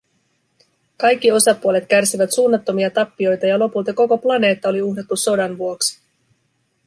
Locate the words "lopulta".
3.59-3.93